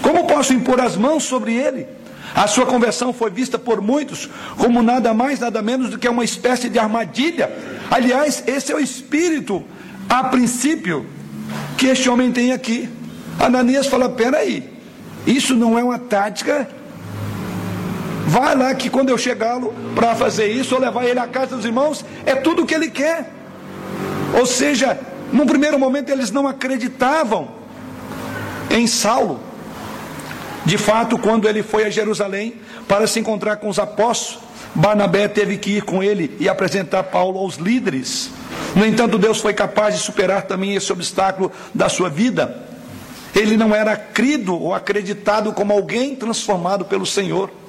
[0.00, 1.86] Como posso impor as mãos sobre ele?
[2.34, 6.24] A sua conversão foi vista por muitos como nada mais, nada menos do que uma
[6.24, 7.50] espécie de armadilha.
[7.90, 9.62] Aliás, esse é o espírito,
[10.08, 11.06] a princípio,
[11.76, 12.88] que este homem tem aqui.
[13.38, 14.68] Ananias fala: peraí,
[15.26, 16.68] isso não é uma tática
[18.34, 21.64] Vai lá que quando eu chegá-lo para fazer isso, ou levar ele à casa dos
[21.64, 23.30] irmãos, é tudo o que ele quer.
[24.36, 24.98] Ou seja,
[25.32, 27.46] num primeiro momento eles não acreditavam
[28.68, 29.38] em Saulo.
[30.64, 32.56] De fato, quando ele foi a Jerusalém
[32.88, 34.42] para se encontrar com os apóstolos,
[34.74, 38.30] Barnabé teve que ir com ele e apresentar Paulo aos líderes.
[38.74, 42.64] No entanto, Deus foi capaz de superar também esse obstáculo da sua vida.
[43.32, 47.62] Ele não era crido ou acreditado como alguém transformado pelo Senhor.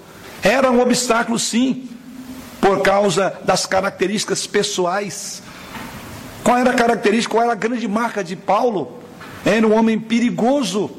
[0.45, 1.89] Era um obstáculo, sim,
[2.61, 5.41] por causa das características pessoais.
[6.43, 8.99] Qual era a característica, qual era a grande marca de Paulo?
[9.43, 10.91] Era um homem perigoso.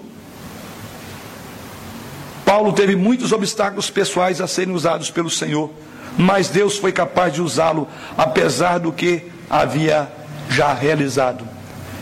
[2.44, 5.70] Paulo teve muitos obstáculos pessoais a serem usados pelo Senhor,
[6.18, 7.86] mas Deus foi capaz de usá-lo,
[8.18, 10.10] apesar do que havia
[10.50, 11.46] já realizado.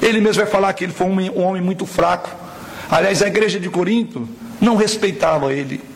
[0.00, 2.30] Ele mesmo vai falar que ele foi um homem muito fraco.
[2.90, 4.26] Aliás, a igreja de Corinto
[4.62, 5.92] não respeitava ele.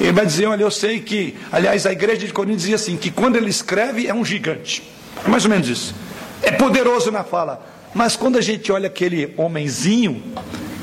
[0.00, 3.10] Ele vai dizer: Olha, eu sei que, aliás, a igreja de Corinto dizia assim: que
[3.10, 4.82] quando ele escreve é um gigante.
[5.26, 5.94] Mais ou menos isso.
[6.42, 7.64] É poderoso na fala.
[7.94, 10.22] Mas quando a gente olha aquele homenzinho,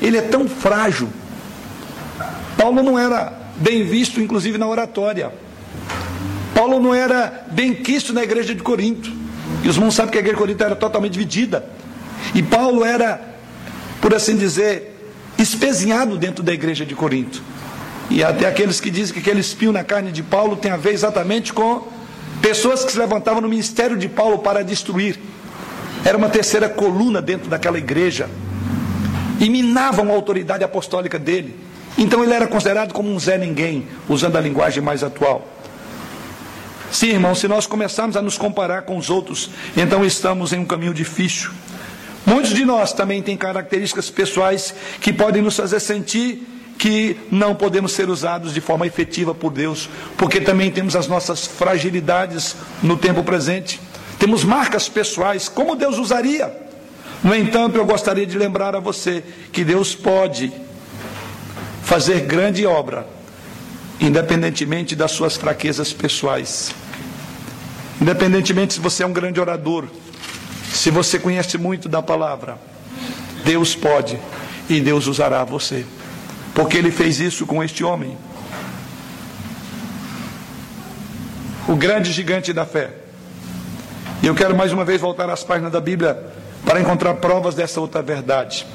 [0.02, 1.08] ele é tão frágil.
[2.56, 5.32] Paulo não era bem visto, inclusive na oratória.
[6.54, 9.12] Paulo não era bem quisto na igreja de Corinto.
[9.62, 11.64] E os irmãos sabem que a igreja de Corinto era totalmente dividida.
[12.34, 13.20] E Paulo era,
[14.00, 14.96] por assim dizer,
[15.38, 17.42] espezinhado dentro da igreja de Corinto.
[18.10, 20.92] E até aqueles que dizem que aquele espinho na carne de Paulo tem a ver
[20.92, 21.86] exatamente com
[22.40, 25.18] pessoas que se levantavam no ministério de Paulo para destruir.
[26.04, 28.28] Era uma terceira coluna dentro daquela igreja.
[29.40, 31.58] E minavam a autoridade apostólica dele.
[31.96, 35.48] Então ele era considerado como um Zé Ninguém, usando a linguagem mais atual.
[36.90, 40.64] Sim, irmão, se nós começarmos a nos comparar com os outros, então estamos em um
[40.64, 41.50] caminho difícil.
[42.26, 46.46] Muitos de nós também têm características pessoais que podem nos fazer sentir
[46.84, 51.46] que não podemos ser usados de forma efetiva por Deus, porque também temos as nossas
[51.46, 53.80] fragilidades no tempo presente,
[54.18, 56.54] temos marcas pessoais, como Deus usaria.
[57.22, 60.52] No entanto, eu gostaria de lembrar a você que Deus pode
[61.82, 63.08] fazer grande obra,
[63.98, 66.74] independentemente das suas fraquezas pessoais.
[67.98, 69.86] Independentemente se você é um grande orador,
[70.70, 72.58] se você conhece muito da palavra,
[73.42, 74.18] Deus pode
[74.68, 75.86] e Deus usará você.
[76.54, 78.16] Porque ele fez isso com este homem.
[81.68, 82.90] O grande gigante da fé.
[84.22, 86.22] E eu quero mais uma vez voltar às páginas da Bíblia
[86.64, 88.66] para encontrar provas dessa outra verdade.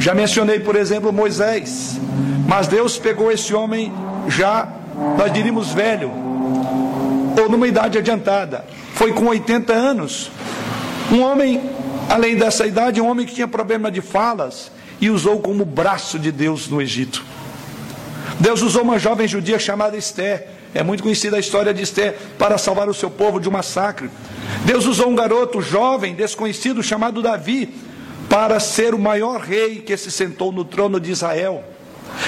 [0.00, 1.98] Já mencionei, por exemplo, Moisés.
[2.46, 3.92] Mas Deus pegou esse homem
[4.26, 4.68] já,
[5.16, 6.10] nós diríamos velho,
[7.40, 8.64] ou numa idade adiantada.
[8.94, 10.30] Foi com 80 anos.
[11.12, 11.60] Um homem
[12.08, 14.70] Além dessa idade, um homem que tinha problema de falas
[15.00, 17.24] e usou como braço de Deus no Egito.
[18.40, 20.48] Deus usou uma jovem judia chamada Esther.
[20.74, 24.10] É muito conhecida a história de Esther para salvar o seu povo de um massacre.
[24.64, 27.74] Deus usou um garoto jovem, desconhecido, chamado Davi,
[28.28, 31.64] para ser o maior rei que se sentou no trono de Israel.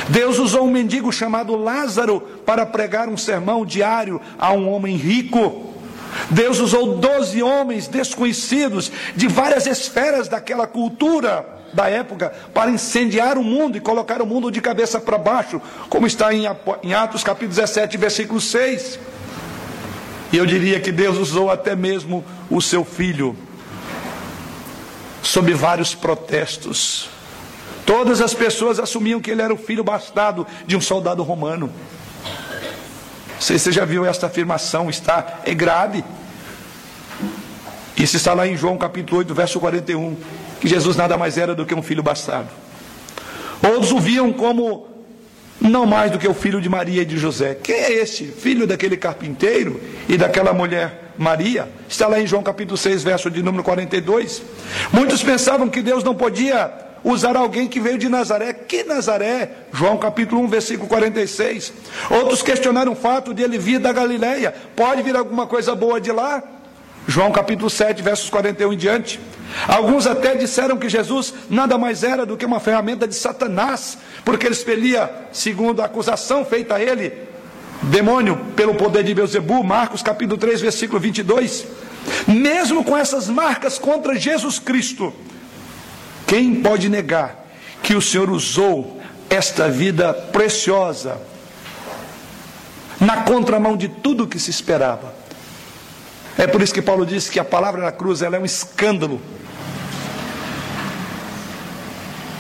[0.09, 5.75] Deus usou um mendigo chamado Lázaro para pregar um sermão diário a um homem rico.
[6.31, 13.45] Deus usou doze homens desconhecidos de várias esferas daquela cultura da época para incendiar o
[13.45, 17.97] mundo e colocar o mundo de cabeça para baixo, como está em Atos capítulo 17,
[17.97, 18.99] versículo 6.
[20.33, 23.37] E eu diria que Deus usou até mesmo o seu filho,
[25.23, 27.09] sob vários protestos.
[27.85, 31.73] Todas as pessoas assumiam que ele era o filho bastardo de um soldado romano.
[33.41, 36.05] Se você já viu esta afirmação, está é grave.
[37.97, 40.17] Isso está lá em João capítulo 8, verso 41
[40.61, 42.51] que Jesus nada mais era do que um filho bastardo.
[43.63, 44.89] Outros o viam como
[45.61, 47.55] não mais do que o filho de Maria e de José.
[47.55, 48.27] Quem é este?
[48.27, 51.69] Filho daquele carpinteiro e daquela mulher Maria?
[51.89, 54.43] Está lá em João capítulo 6, verso de número 42.
[54.93, 56.73] Muitos pensavam que Deus não podia
[57.05, 58.53] usar alguém que veio de Nazaré.
[58.53, 59.51] Que Nazaré?
[59.73, 61.73] João capítulo 1, versículo 46.
[62.11, 64.55] Outros questionaram o fato de ele vir da Galileia.
[64.75, 66.43] Pode vir alguma coisa boa de lá?
[67.07, 69.21] João capítulo 7, versos 41 em diante.
[69.67, 74.47] Alguns até disseram que Jesus nada mais era do que uma ferramenta de Satanás, porque
[74.47, 77.13] ele expelia, segundo a acusação feita a ele,
[77.83, 81.67] demônio pelo poder de Beuzebu, Marcos capítulo 3, versículo 22.
[82.27, 85.13] Mesmo com essas marcas contra Jesus Cristo,
[86.27, 87.47] quem pode negar
[87.83, 91.21] que o Senhor usou esta vida preciosa
[93.01, 95.20] na contramão de tudo que se esperava?
[96.41, 99.21] É por isso que Paulo disse que a palavra da cruz ela é um escândalo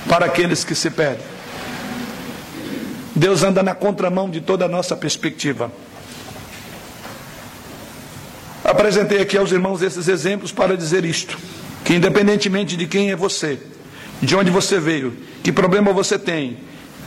[0.08, 1.22] para aqueles que se perdem.
[3.14, 5.70] Deus anda na contramão de toda a nossa perspectiva.
[8.64, 11.38] Apresentei aqui aos irmãos esses exemplos para dizer isto:
[11.84, 13.58] que independentemente de quem é você,
[14.22, 16.56] de onde você veio, que problema você tem,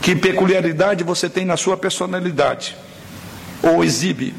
[0.00, 2.76] que peculiaridade você tem na sua personalidade,
[3.60, 4.32] ou exibe,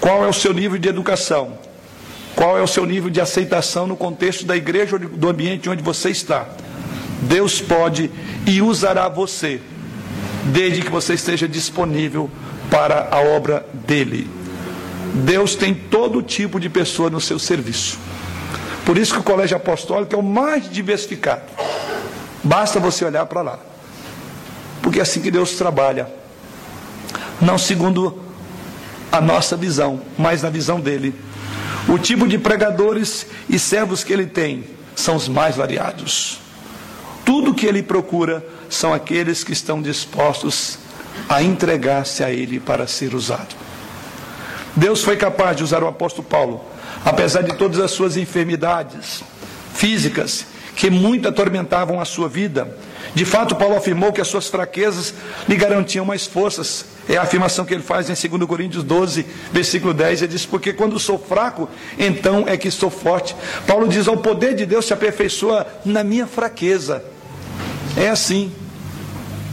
[0.00, 1.58] qual é o seu nível de educação,
[2.34, 5.82] qual é o seu nível de aceitação no contexto da igreja ou do ambiente onde
[5.82, 6.46] você está.
[7.22, 8.10] Deus pode
[8.46, 9.60] e usará você,
[10.46, 12.30] desde que você esteja disponível
[12.70, 14.28] para a obra dele.
[15.14, 17.98] Deus tem todo tipo de pessoa no seu serviço.
[18.84, 21.42] Por isso que o colégio apostólico é o mais diversificado.
[22.42, 23.58] Basta você olhar para lá.
[24.82, 26.08] Porque é assim que Deus trabalha.
[27.40, 28.20] Não segundo
[29.12, 31.14] a nossa visão, mas na visão dele.
[31.88, 34.64] O tipo de pregadores e servos que ele tem
[34.94, 36.38] são os mais variados.
[37.24, 40.78] Tudo que ele procura são aqueles que estão dispostos
[41.28, 43.54] a entregar-se a ele para ser usado.
[44.74, 46.64] Deus foi capaz de usar o apóstolo Paulo,
[47.04, 49.22] apesar de todas as suas enfermidades
[49.74, 52.76] físicas que muito atormentavam a sua vida.
[53.14, 55.12] De fato, Paulo afirmou que as suas fraquezas
[55.48, 56.86] lhe garantiam mais forças.
[57.08, 60.22] É a afirmação que ele faz em 2 Coríntios 12, versículo 10.
[60.22, 61.68] Ele diz: Porque quando sou fraco,
[61.98, 63.36] então é que sou forte.
[63.66, 67.04] Paulo diz: O poder de Deus se aperfeiçoa na minha fraqueza.
[67.96, 68.50] É assim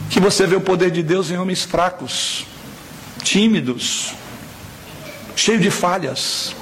[0.08, 2.46] que você vê o poder de Deus em homens fracos,
[3.22, 4.14] tímidos,
[5.36, 6.56] cheios de falhas.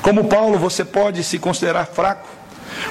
[0.00, 2.35] Como Paulo, você pode se considerar fraco.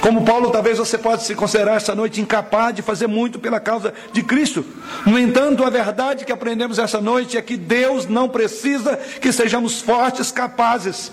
[0.01, 3.93] Como Paulo, talvez você pode se considerar essa noite incapaz de fazer muito pela causa
[4.11, 4.65] de Cristo.
[5.05, 9.81] No entanto, a verdade que aprendemos essa noite é que Deus não precisa que sejamos
[9.81, 11.11] fortes, capazes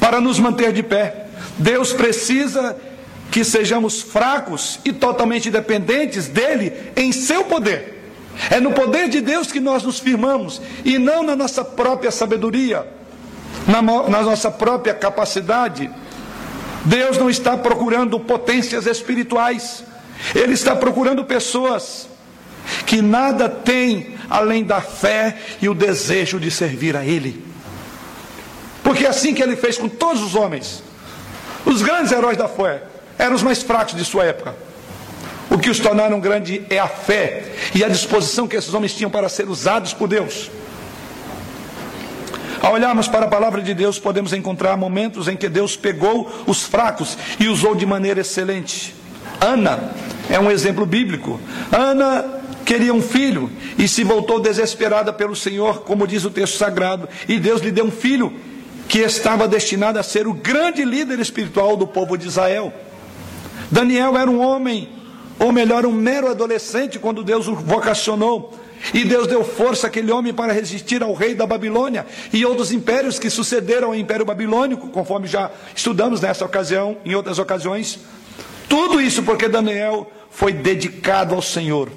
[0.00, 1.26] para nos manter de pé.
[1.58, 2.76] Deus precisa
[3.30, 7.94] que sejamos fracos e totalmente dependentes dele em seu poder.
[8.50, 12.86] É no poder de Deus que nós nos firmamos e não na nossa própria sabedoria,
[13.66, 15.90] na, na nossa própria capacidade.
[16.84, 19.84] Deus não está procurando potências espirituais,
[20.34, 22.08] Ele está procurando pessoas
[22.86, 27.44] que nada têm além da fé e o desejo de servir a Ele.
[28.82, 30.82] Porque é assim que Ele fez com todos os homens,
[31.64, 32.82] os grandes heróis da fé
[33.18, 34.54] eram os mais fracos de sua época.
[35.50, 39.10] O que os tornaram grande é a fé e a disposição que esses homens tinham
[39.10, 40.50] para ser usados por Deus.
[42.64, 46.62] Ao olharmos para a palavra de Deus, podemos encontrar momentos em que Deus pegou os
[46.62, 48.94] fracos e usou de maneira excelente.
[49.38, 49.92] Ana
[50.30, 51.38] é um exemplo bíblico.
[51.70, 52.24] Ana
[52.64, 57.38] queria um filho e se voltou desesperada pelo Senhor, como diz o texto sagrado, e
[57.38, 58.32] Deus lhe deu um filho
[58.88, 62.72] que estava destinado a ser o grande líder espiritual do povo de Israel.
[63.70, 64.88] Daniel era um homem,
[65.38, 68.58] ou melhor, um mero adolescente quando Deus o vocacionou.
[68.92, 73.18] E Deus deu força àquele homem para resistir ao rei da Babilônia e outros impérios
[73.18, 77.98] que sucederam ao Império Babilônico, conforme já estudamos nessa ocasião, em outras ocasiões.
[78.68, 81.90] Tudo isso porque Daniel foi dedicado ao Senhor.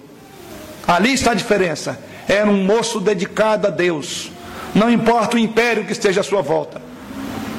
[0.88, 2.00] Ali está a diferença.
[2.28, 4.32] Era um moço dedicado a Deus.
[4.74, 6.82] Não importa o império que esteja à sua volta,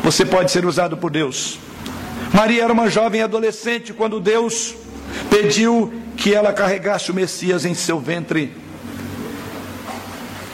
[0.02, 1.58] você pode ser usado por Deus.
[2.32, 4.74] Maria era uma jovem adolescente quando Deus
[5.30, 8.52] pediu que ela carregasse o Messias em seu ventre.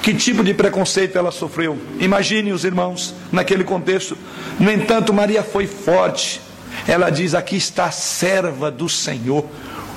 [0.04, 1.78] Que tipo de preconceito ela sofreu?
[1.98, 4.18] Imagine os irmãos naquele contexto.
[4.60, 6.42] No entanto, Maria foi forte.
[6.86, 9.46] Ela diz: Aqui está a serva do Senhor.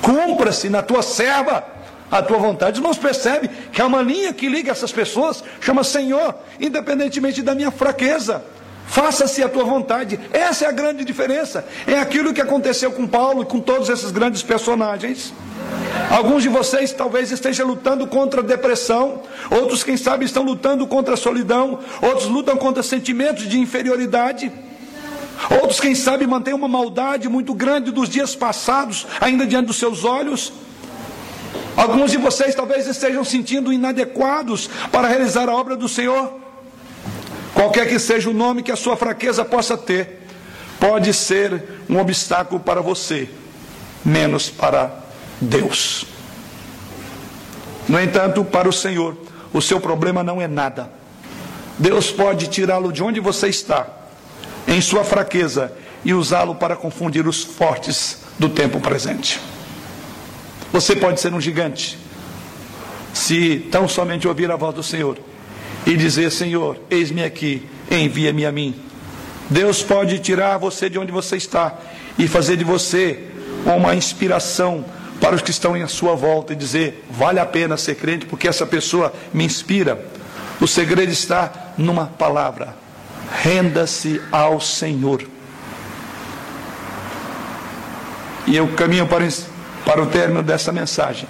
[0.00, 1.62] Cumpra-se na tua serva
[2.10, 2.72] a tua vontade.
[2.72, 7.54] Os irmãos percebem que há uma linha que liga essas pessoas, chama Senhor, independentemente da
[7.54, 8.42] minha fraqueza.
[8.88, 10.18] Faça-se a tua vontade.
[10.32, 11.64] Essa é a grande diferença.
[11.86, 15.32] É aquilo que aconteceu com Paulo e com todos esses grandes personagens.
[16.10, 21.14] Alguns de vocês talvez estejam lutando contra a depressão, outros, quem sabe, estão lutando contra
[21.14, 24.50] a solidão, outros lutam contra sentimentos de inferioridade.
[25.50, 30.02] Outros, quem sabe, mantêm uma maldade muito grande dos dias passados, ainda diante dos seus
[30.02, 30.50] olhos.
[31.76, 36.47] Alguns de vocês talvez estejam sentindo inadequados para realizar a obra do Senhor.
[37.58, 40.20] Qualquer que seja o nome que a sua fraqueza possa ter,
[40.78, 43.28] pode ser um obstáculo para você,
[44.04, 44.92] menos para
[45.40, 46.06] Deus.
[47.88, 49.16] No entanto, para o Senhor,
[49.52, 50.88] o seu problema não é nada.
[51.76, 53.88] Deus pode tirá-lo de onde você está,
[54.68, 55.72] em sua fraqueza,
[56.04, 59.40] e usá-lo para confundir os fortes do tempo presente.
[60.72, 61.98] Você pode ser um gigante,
[63.12, 65.18] se tão somente ouvir a voz do Senhor
[65.88, 68.74] e dizer: Senhor, eis-me aqui, envia-me a mim.
[69.48, 71.78] Deus pode tirar você de onde você está
[72.18, 73.24] e fazer de você
[73.64, 74.84] uma inspiração
[75.18, 78.46] para os que estão em sua volta e dizer: vale a pena ser crente porque
[78.46, 79.98] essa pessoa me inspira.
[80.60, 82.76] O segredo está numa palavra:
[83.42, 85.22] renda-se ao Senhor.
[88.46, 89.26] E eu caminho para,
[89.86, 91.26] para o término dessa mensagem.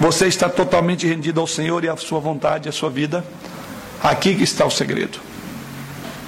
[0.00, 3.22] Você está totalmente rendido ao Senhor e à sua vontade, à sua vida?
[4.02, 5.18] Aqui que está o segredo.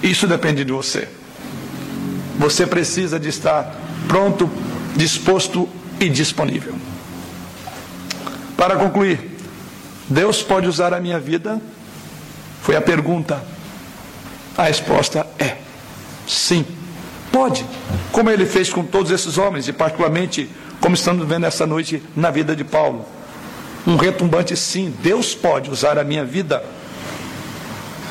[0.03, 1.09] Isso depende de você.
[2.39, 3.75] Você precisa de estar
[4.07, 4.51] pronto,
[4.95, 5.67] disposto
[5.99, 6.75] e disponível.
[8.59, 9.39] Para concluir,
[10.07, 11.59] Deus pode usar a minha vida?
[12.61, 13.43] Foi a pergunta.
[14.55, 15.57] A resposta é
[16.29, 16.67] sim.
[17.33, 17.65] Pode.
[18.13, 22.31] Como ele fez com todos esses homens, e particularmente como estamos vendo essa noite na
[22.31, 23.07] vida de Paulo
[23.87, 24.95] um retumbante sim.
[25.03, 26.63] Deus pode usar a minha vida.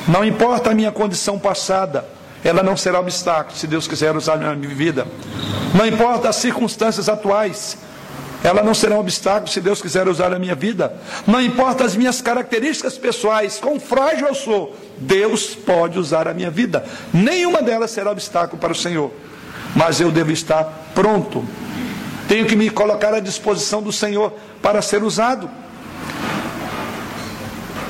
[0.08, 2.06] Não importa a minha condição passada,
[2.44, 5.08] ela não será obstáculo se Deus quiser usar a minha vida.
[5.76, 7.78] Não importa as circunstâncias atuais,
[8.44, 10.94] ela não será um obstáculo se Deus quiser usar a minha vida.
[11.28, 16.50] Não importa as minhas características pessoais, quão frágil eu sou, Deus pode usar a minha
[16.50, 16.84] vida.
[17.14, 19.12] Nenhuma delas será obstáculo para o Senhor.
[19.76, 20.64] Mas eu devo estar
[20.96, 21.46] pronto.
[22.32, 25.52] Tenho que me colocar à disposição do Senhor para ser usado.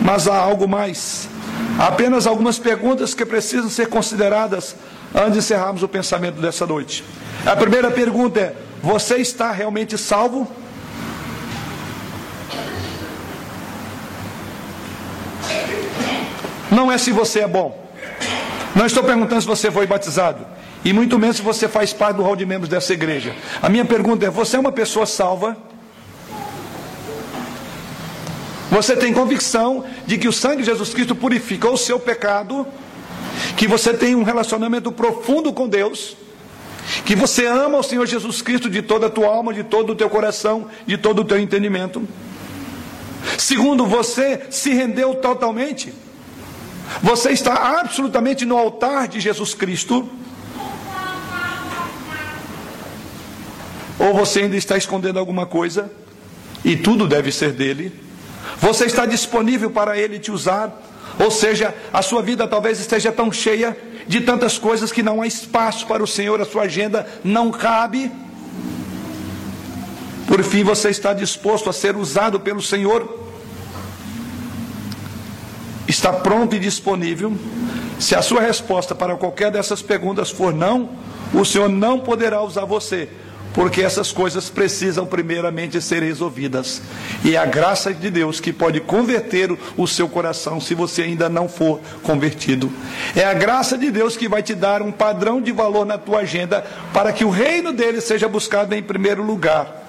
[0.01, 1.29] Mas há algo mais.
[1.77, 4.75] Há apenas algumas perguntas que precisam ser consideradas
[5.13, 7.03] antes de encerrarmos o pensamento dessa noite.
[7.45, 10.51] A primeira pergunta é: você está realmente salvo?
[16.71, 17.79] Não é se você é bom.
[18.75, 20.47] Não estou perguntando se você foi batizado.
[20.83, 23.35] E muito menos se você faz parte do hall de membros dessa igreja.
[23.61, 25.55] A minha pergunta é: você é uma pessoa salva?
[28.71, 32.65] Você tem convicção de que o sangue de Jesus Cristo purificou o seu pecado,
[33.57, 36.15] que você tem um relacionamento profundo com Deus,
[37.05, 39.95] que você ama o Senhor Jesus Cristo de toda a tua alma, de todo o
[39.95, 42.07] teu coração, de todo o teu entendimento.
[43.37, 45.93] Segundo, você se rendeu totalmente.
[47.03, 50.09] Você está absolutamente no altar de Jesus Cristo.
[54.01, 55.91] Ou você ainda está escondendo alguma coisa
[56.65, 57.93] e tudo deve ser dele.
[58.57, 60.75] Você está disponível para Ele te usar?
[61.19, 63.77] Ou seja, a sua vida talvez esteja tão cheia
[64.07, 68.11] de tantas coisas que não há espaço para o Senhor, a sua agenda não cabe.
[70.25, 73.19] Por fim, você está disposto a ser usado pelo Senhor?
[75.87, 77.37] Está pronto e disponível?
[77.99, 80.89] Se a sua resposta para qualquer dessas perguntas for não,
[81.33, 83.07] o Senhor não poderá usar você,
[83.53, 86.81] porque essas coisas precisam primeiramente ser resolvidas.
[87.23, 91.27] E é a graça de Deus que pode converter o seu coração se você ainda
[91.27, 92.71] não for convertido.
[93.15, 96.19] É a graça de Deus que vai te dar um padrão de valor na tua
[96.19, 99.79] agenda para que o reino dele seja buscado em primeiro lugar.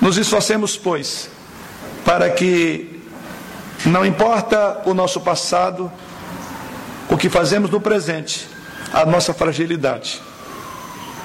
[0.00, 1.30] Nos esforcemos, pois,
[2.04, 3.00] para que
[3.84, 5.90] não importa o nosso passado,
[7.08, 8.48] o que fazemos no presente,
[8.92, 10.22] a nossa fragilidade.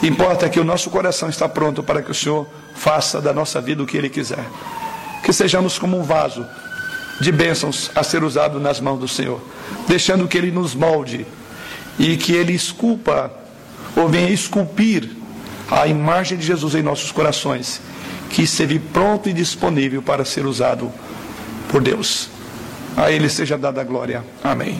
[0.05, 3.81] Importa que o nosso coração está pronto para que o Senhor faça da nossa vida
[3.81, 4.45] o que Ele quiser.
[5.23, 6.45] Que sejamos como um vaso
[7.19, 9.41] de bênçãos a ser usado nas mãos do Senhor,
[9.87, 11.25] deixando que Ele nos molde
[11.97, 13.31] e que Ele esculpa
[13.95, 15.09] ou venha esculpir
[15.71, 17.81] a imagem de Jesus em nossos corações
[18.29, 20.91] que esteve pronto e disponível para ser usado
[21.69, 22.29] por Deus.
[22.95, 24.23] A Ele seja dada a glória.
[24.43, 24.79] Amém.